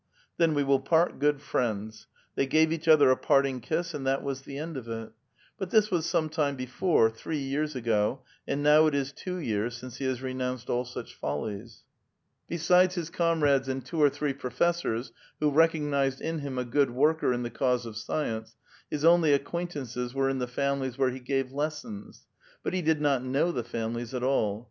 [0.37, 4.23] "Then we will part good friends?" They gave each other a parting kiss, and that
[4.23, 5.11] was the end of it.
[5.59, 9.77] But this was some time before, three years ago, and now it is two years
[9.77, 11.83] since he has renounced all such follies.
[11.13, 11.83] )>»>
[12.49, 12.81] 62 A VITAL QUESTION.
[12.81, 12.95] l>t'siilt»s
[13.47, 17.31] liis ('()inr:i(U's and two or tiiroe professors, who ri <'()j;iii/i'(l ill him a \!hhk\ worker
[17.31, 18.55] in the cause of science,
[18.89, 22.25] his only a<'iiiiaiiit:M)('i>s wciv in tlit> raniilios where he gave les sons;
[22.65, 24.59] i»ui lie (lid iioi know the families at all.